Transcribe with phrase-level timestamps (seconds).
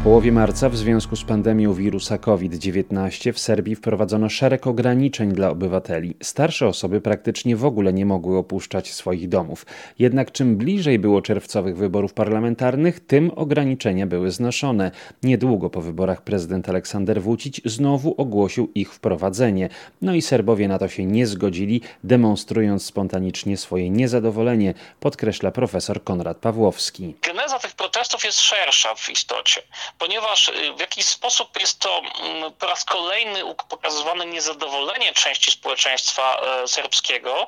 [0.00, 5.50] W połowie marca w związku z pandemią wirusa COVID-19 w Serbii wprowadzono szereg ograniczeń dla
[5.50, 6.16] obywateli.
[6.22, 9.66] Starsze osoby praktycznie w ogóle nie mogły opuszczać swoich domów.
[9.98, 14.90] Jednak czym bliżej było czerwcowych wyborów parlamentarnych, tym ograniczenia były znoszone.
[15.22, 19.68] Niedługo po wyborach prezydent Aleksander Vucic znowu ogłosił ich wprowadzenie.
[20.02, 26.36] No i Serbowie na to się nie zgodzili, demonstrując spontanicznie swoje niezadowolenie, podkreśla profesor Konrad
[26.38, 27.14] Pawłowski.
[27.22, 29.62] Geneza tych protestów jest szersza w istocie
[29.98, 36.40] ponieważ y, w jakiś sposób jest to mm, po raz kolejny pokazywane niezadowolenie części społeczeństwa
[36.40, 37.46] e, serbskiego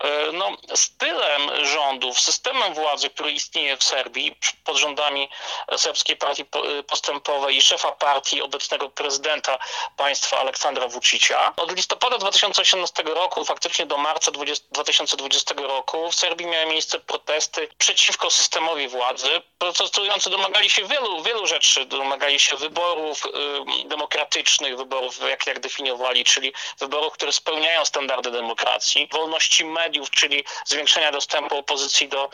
[0.00, 5.28] e, no, stylem rządów, systemem władzy, który istnieje w Serbii pod rządami
[5.76, 6.42] Serbskiej Partii
[6.78, 9.58] y, Postępowej i szefa partii obecnego prezydenta
[9.96, 11.52] państwa Aleksandra Vucicia.
[11.56, 17.68] Od listopada 2018 roku faktycznie do marca 20, 2020 roku w Serbii miały miejsce protesty
[17.78, 19.42] przeciwko systemowi władzy.
[19.58, 26.24] Protestujący domagali się wielu, wielu rzeczy domagali się wyborów y, demokratycznych, wyborów jak, jak definiowali,
[26.24, 32.30] czyli wyborów, które spełniają standardy demokracji, wolności mediów, czyli zwiększenia dostępu opozycji do,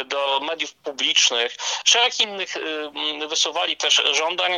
[0.00, 1.56] y, do mediów publicznych.
[1.84, 4.52] Szereg innych y, wysuwali też żądań,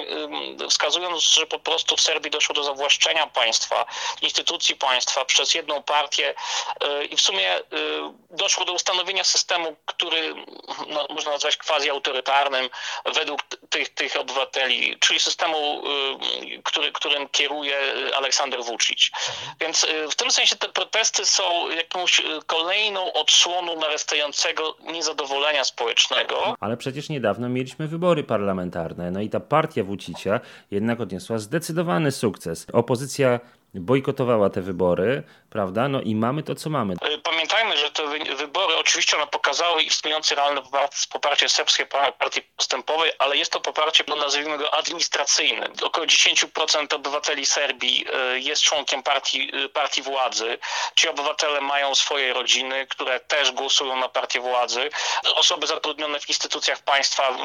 [0.71, 3.87] wskazując, że po prostu w Serbii doszło do zawłaszczenia państwa,
[4.23, 6.35] instytucji państwa przez jedną partię
[7.11, 7.61] i w sumie
[8.31, 10.35] doszło do ustanowienia systemu, który
[10.89, 12.71] no, można nazwać quasi autorytarnym
[13.05, 15.83] według tych, tych obywateli, czyli systemu,
[16.57, 17.77] y, który, którym kieruje
[18.17, 19.11] Aleksander Vucic.
[19.61, 26.55] Więc y, w tym sensie te protesty są jakąś y, kolejną odsłoną narastającego niezadowolenia społecznego.
[26.61, 32.67] Ale przecież niedawno mieliśmy wybory parlamentarne, no i ta partia Vucicia jednak odniosła zdecydowany sukces.
[32.73, 33.41] Opozycja
[33.81, 35.89] bojkotowała te wybory, prawda?
[35.89, 36.95] No i mamy to, co mamy.
[37.23, 38.07] Pamiętajmy, że te
[38.37, 40.63] wybory oczywiście one pokazały istniejące realne
[41.13, 41.87] poparcie serbskiej
[42.19, 45.69] partii postępowej, ale jest to poparcie, no nazwijmy go administracyjne.
[45.83, 50.59] Około 10% obywateli Serbii e, jest członkiem partii, e, partii władzy.
[50.95, 54.91] Ci obywatele mają swoje rodziny, które też głosują na partię władzy.
[55.35, 57.37] Osoby zatrudnione w instytucjach państwa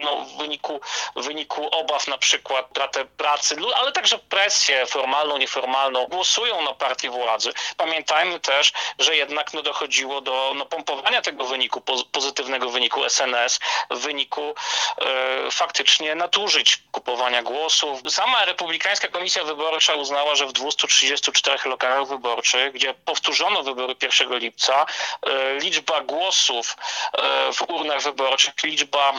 [0.00, 0.80] no, w, wyniku,
[1.16, 2.68] w wyniku obaw na przykład
[3.16, 5.61] pracy, ale także presję formalną, nieformalną,
[6.08, 7.52] głosują na partię władzy.
[7.76, 11.80] Pamiętajmy też, że jednak no, dochodziło do no, pompowania tego wyniku,
[12.12, 14.54] pozytywnego wyniku SNS, w wyniku
[15.00, 18.00] e, faktycznie nadużyć kupowania głosów.
[18.08, 24.86] Sama Republikańska Komisja Wyborcza uznała, że w 234 lokalach wyborczych, gdzie powtórzono wybory 1 lipca,
[25.26, 26.76] e, liczba głosów
[27.12, 29.14] e, w urnach wyborczych, liczba e,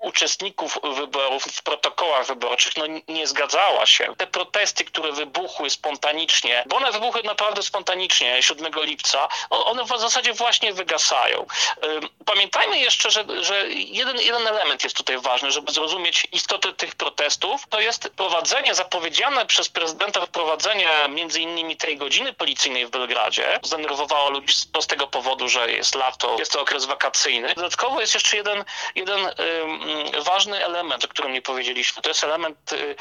[0.00, 4.14] uczestników wyborów w protokołach wyborczych no, nie zgadzała się.
[4.16, 10.32] Te protesty, które wybuchły spontanicznie, bo one wybuchły naprawdę spontanicznie 7 lipca, one w zasadzie
[10.32, 11.46] właśnie wygasają.
[12.24, 17.66] Pamiętajmy jeszcze, że, że jeden, jeden element jest tutaj ważny, żeby zrozumieć istotę tych protestów.
[17.68, 23.60] To jest prowadzenie, zapowiedziane przez prezydenta wprowadzenie między innymi tej godziny policyjnej w Belgradzie.
[23.62, 27.54] Zdenerwowało ludzi z prostego powodu, że jest lato, jest to okres wakacyjny.
[27.54, 28.64] Dodatkowo jest jeszcze jeden,
[28.94, 29.20] jeden
[30.24, 32.02] ważny element, o którym nie powiedzieliśmy.
[32.02, 32.96] To jest element y,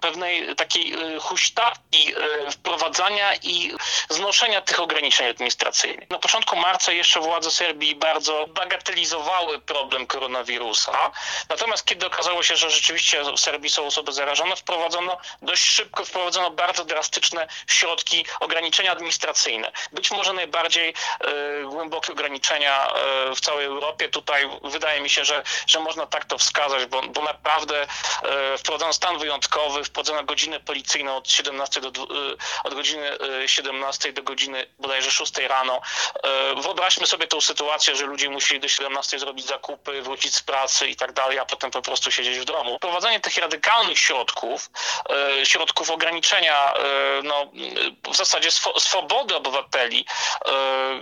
[0.00, 3.72] pewnej takiej y, huśtawki y, wprowadzania i
[4.08, 6.10] znoszenia tych ograniczeń administracyjnych.
[6.10, 11.10] Na początku marca jeszcze władze Serbii bardzo bagatelizowały problem koronawirusa.
[11.48, 16.50] Natomiast kiedy okazało się, że rzeczywiście w Serbii są osoby zarażone, wprowadzono dość szybko, wprowadzono
[16.50, 19.72] bardzo drastyczne środki ograniczenia administracyjne.
[19.92, 20.94] Być może najbardziej y,
[21.64, 22.92] głębokie ograniczenia
[23.30, 24.08] y, w całej Europie.
[24.08, 27.82] Tutaj wydaje mi się, że, że można tak to wskazać, bo, bo naprawdę
[28.54, 32.06] y, wprowadzono stan wyjątkowy, wprowadzono godzinę policyjną od 17 do,
[32.64, 35.80] od godziny 17 do godziny bodajże 6 rano.
[36.56, 40.96] Wyobraźmy sobie tą sytuację, że ludzie musieli do 17 zrobić zakupy, wrócić z pracy i
[40.96, 42.76] tak dalej, a potem po prostu siedzieć w domu.
[42.76, 44.70] Wprowadzenie tych radykalnych środków,
[45.44, 46.74] środków ograniczenia
[47.22, 47.46] no,
[48.12, 50.06] w zasadzie swobody obywateli,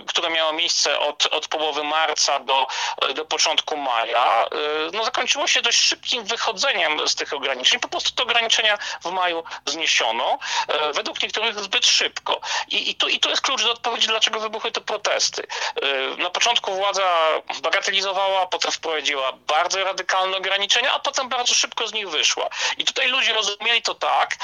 [0.07, 2.67] które miało miejsce od, od połowy marca do,
[3.15, 4.45] do początku maja,
[4.93, 7.79] no, zakończyło się dość szybkim wychodzeniem z tych ograniczeń.
[7.79, 10.39] Po prostu te ograniczenia w maju zniesiono,
[10.93, 12.41] według niektórych zbyt szybko.
[12.67, 15.47] I, i, tu, i tu jest klucz do odpowiedzi, dlaczego wybuchły te protesty.
[16.17, 17.07] Na początku władza
[17.61, 22.49] bagatelizowała, potem wprowadziła bardzo radykalne ograniczenia, a potem bardzo szybko z nich wyszła.
[22.77, 24.35] I tutaj ludzie rozumieli to tak,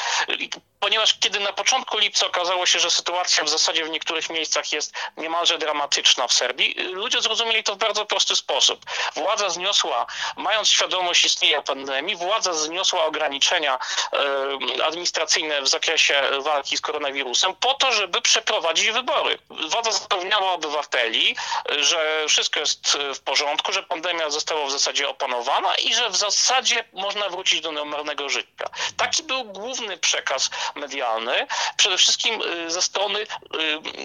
[0.80, 4.94] ponieważ kiedy na początku lipca okazało się, że sytuacja w zasadzie w niektórych miejscach jest
[5.18, 8.86] niemalże dramatyczna w Serbii, ludzie zrozumieli to w bardzo prosty sposób.
[9.16, 10.06] Władza zniosła,
[10.36, 13.80] mając świadomość istnienia pandemii, władza zniosła ograniczenia
[14.83, 19.38] administracyjne w zakresie walki z koronawirusem po to, żeby przeprowadzić wybory.
[19.50, 21.36] Władza zapewniała obywateli,
[21.80, 26.83] że wszystko jest w porządku, że pandemia została w zasadzie opanowana i że w zasadzie
[26.94, 28.66] można wrócić do normalnego życia.
[28.98, 31.47] Taki był główny przekaz medialny,
[31.77, 33.27] przede wszystkim y, ze strony y,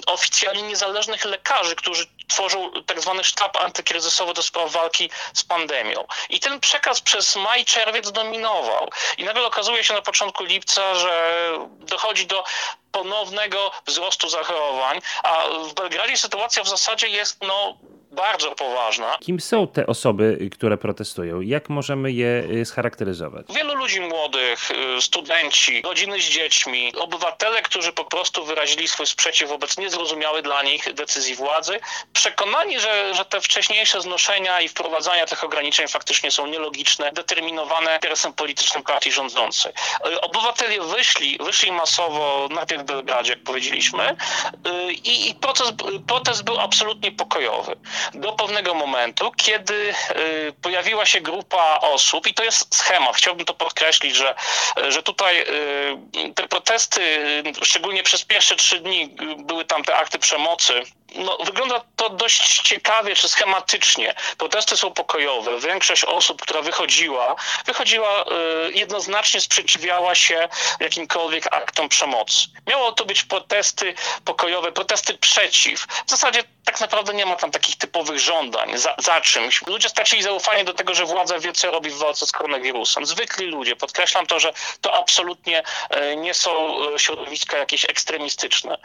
[0.06, 6.06] oficjalnie niezależnych lekarzy, którzy tworzą tak zwany sztab antykryzysowy do spraw walki z pandemią.
[6.28, 8.90] I ten przekaz przez maj, czerwiec dominował.
[9.18, 12.44] I nagle okazuje się na początku lipca, że dochodzi do
[12.92, 17.76] ponownego wzrostu zachorowań, a w Belgradzie sytuacja w zasadzie jest no
[18.10, 19.18] bardzo poważna.
[19.20, 21.40] Kim są te osoby, które protestują?
[21.40, 23.46] Jak możemy je y, scharakteryzować?
[23.54, 29.48] Wielu ludzi młodych, y, studenci, rodziny z dziećmi, obywatele, którzy po prostu wyrazili swój sprzeciw
[29.48, 31.80] wobec niezrozumiałej dla nich decyzji władzy,
[32.12, 38.32] przekonani, że, że te wcześniejsze znoszenia i wprowadzania tych ograniczeń faktycznie są nielogiczne, determinowane interesem
[38.32, 39.72] politycznym partii rządzącej.
[40.06, 44.16] Y, obywatele wyszli, wyszli masowo, najpierw w Belgradzie, jak powiedzieliśmy,
[45.04, 45.72] i, i proces,
[46.06, 47.76] protest był absolutnie pokojowy
[48.14, 53.54] do pewnego momentu, kiedy y, pojawiła się grupa osób, i to jest schemat, chciałbym to
[53.54, 54.34] podkreślić, że,
[54.88, 57.00] że tutaj y, te protesty,
[57.62, 60.82] szczególnie przez pierwsze trzy dni, były tam te akty przemocy
[61.14, 64.14] no, wygląda to dość ciekawie czy schematycznie.
[64.38, 65.60] Protesty są pokojowe.
[65.60, 67.36] Większość osób, która wychodziła,
[67.66, 70.48] wychodziła y, jednoznacznie sprzeciwiała się
[70.80, 72.46] jakimkolwiek aktom przemocy.
[72.66, 75.86] Miało to być protesty pokojowe, protesty przeciw.
[76.06, 79.66] W zasadzie tak naprawdę nie ma tam takich typowych żądań za, za czymś.
[79.66, 83.06] Ludzie stracili zaufanie do tego, że władza wie, co robi w walce z koronawirusem.
[83.06, 83.76] Zwykli ludzie.
[83.76, 85.62] Podkreślam to, że to absolutnie
[86.12, 88.78] y, nie są y, środowiska jakieś ekstremistyczne,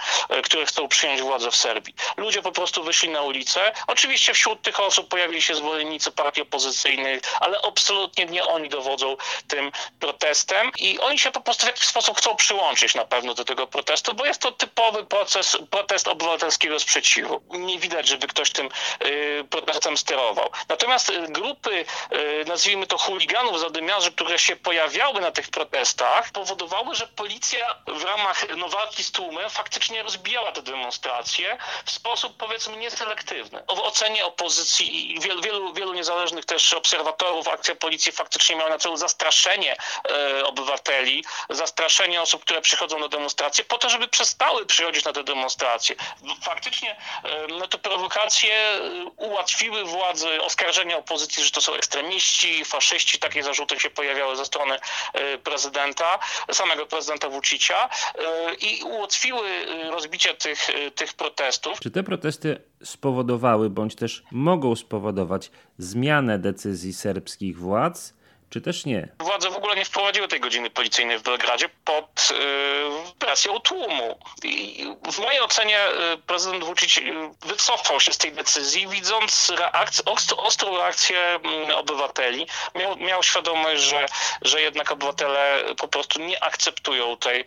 [0.44, 3.72] które chcą przyjąć władzę w Serbii ludzie po prostu wyszli na ulicę.
[3.88, 9.18] Oczywiście wśród tych osób pojawili się zwolennicy partii opozycyjnych, ale absolutnie nie oni dowodzą
[9.48, 13.46] tym protestem i oni się po prostu w jakiś sposób chcą przyłączyć na pewno do
[13.46, 17.42] tego protestu, bo jest to typowy proces, protest obywatelskiego sprzeciwu.
[17.50, 18.70] Nie widać, żeby ktoś tym
[19.06, 20.50] y, protestem sterował.
[20.70, 26.96] Natomiast y, grupy, y, nazwijmy to chuliganów, zadymiarzy, które się pojawiały na tych protestach, powodowały,
[26.96, 31.58] że policja w ramach no, walki z tłumem faktycznie rozbijała te demonstracje
[32.06, 33.64] sposób powiedzmy nieselektywny.
[33.76, 38.78] W ocenie opozycji i wielu, wielu, wielu niezależnych też obserwatorów akcja policji faktycznie miała na
[38.78, 39.78] celu zastraszenie
[40.10, 45.24] e, obywateli, zastraszenie osób, które przychodzą na demonstracje, po to, żeby przestały przychodzić na te
[45.24, 45.96] demonstracje.
[46.44, 46.92] Faktycznie
[47.24, 48.80] e, no, te prowokacje e,
[49.18, 54.80] ułatwiły władzy oskarżenia opozycji, że to są ekstremiści, faszyści, takie zarzuty się pojawiały ze strony
[55.14, 56.20] e, prezydenta,
[56.52, 61.80] samego prezydenta Vucicia e, i ułatwiły rozbicie tych, tych protestów.
[61.80, 68.14] Czy te protesty spowodowały, bądź też mogą spowodować zmianę decyzji serbskich władz
[68.50, 69.08] czy też nie?
[69.20, 74.20] Władze w ogóle nie wprowadziły tej godziny policyjnej w Belgradzie pod y, presją tłumu.
[74.44, 75.80] I w mojej ocenie
[76.14, 77.02] y, prezydent Vucic y,
[77.42, 80.04] wycofał się z tej decyzji, widząc reakcję,
[80.38, 81.40] ostrą reakcję
[81.70, 82.48] y, obywateli.
[82.76, 84.06] Miał, miał świadomość, że,
[84.42, 87.42] że jednak obywatele po prostu nie akceptują tej,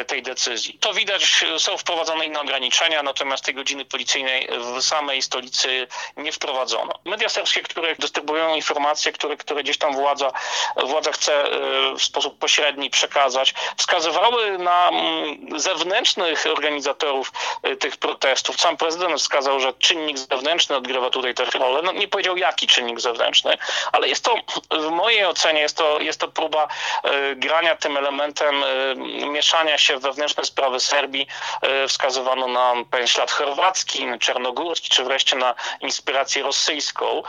[0.00, 0.78] y, tej decyzji.
[0.78, 6.92] To widać, są wprowadzone inne ograniczenia, natomiast tej godziny policyjnej w samej stolicy nie wprowadzono.
[7.04, 9.96] Media serbskie, które dystrybuują informacje, które, które gdzieś tam
[10.76, 17.32] władza władza chce y, w sposób pośredni przekazać, wskazywały na mm, zewnętrznych organizatorów
[17.66, 18.60] y, tych protestów.
[18.60, 21.82] Sam prezydent wskazał, że czynnik zewnętrzny odgrywa tutaj też rolę.
[21.82, 23.58] No, nie powiedział jaki czynnik zewnętrzny,
[23.92, 24.34] ale jest to
[24.70, 26.68] w mojej ocenie jest to, jest to próba
[27.04, 28.64] y, grania tym elementem
[29.32, 31.26] mieszania się w wewnętrzne sprawy Serbii.
[31.88, 37.22] Wskazywano na pewien ślad chorwacki, czarnogórski, czy wreszcie na inspirację rosyjską.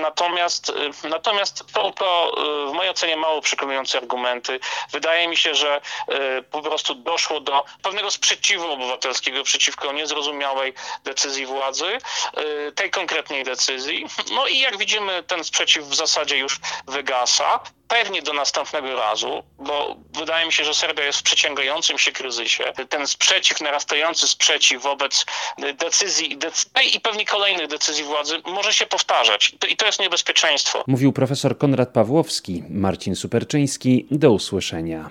[0.00, 0.72] Natomiast,
[1.04, 2.32] natomiast to, to
[2.68, 4.60] w mojej ocenie mało przekonujące argumenty.
[4.92, 11.46] Wydaje mi się, że e, po prostu doszło do pewnego sprzeciwu obywatelskiego przeciwko niezrozumiałej decyzji
[11.46, 14.06] władzy, e, tej konkretnej decyzji.
[14.32, 17.60] No i jak widzimy, ten sprzeciw w zasadzie już wygasa
[17.92, 22.64] pewnie do następnego razu, bo wydaje mi się, że Serbia jest w przeciągającym się kryzysie.
[22.88, 25.26] Ten sprzeciw, narastający sprzeciw wobec
[25.74, 26.38] decyzji
[26.72, 29.54] tej i pewnie kolejnych decyzji władzy może się powtarzać.
[29.68, 30.84] I to jest niebezpieczeństwo.
[30.86, 34.06] Mówił profesor Konrad Pawłowski, Marcin Superczyński.
[34.10, 35.10] Do usłyszenia.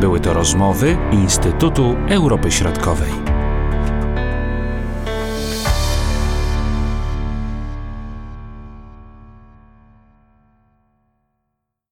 [0.00, 3.21] Były to rozmowy Instytutu Europy Środkowej.